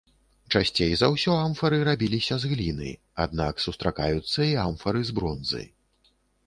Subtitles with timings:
[0.55, 2.89] Часцей за ўсё амфары рабіліся з гліны,
[3.27, 5.63] аднак сустракаюцца і амфары з бронзы.